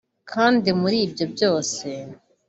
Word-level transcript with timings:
Kandi 0.31 0.69
muri 0.81 0.97
ibyo 1.05 1.25
byose 1.33 1.85